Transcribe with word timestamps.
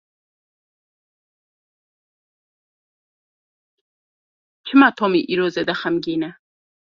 Çima 4.65 4.89
Tomî 4.97 5.21
îro 5.33 5.47
zêde 5.53 5.75
xemgîn 5.81 6.21
e? 6.29 6.31